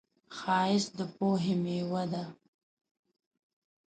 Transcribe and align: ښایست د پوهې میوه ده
ښایست 0.37 0.89
د 0.97 0.99
پوهې 1.15 1.53
میوه 1.63 2.03
ده 2.11 2.23